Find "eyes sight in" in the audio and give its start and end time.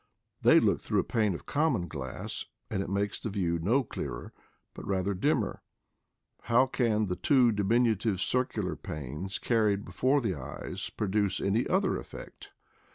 10.33-10.57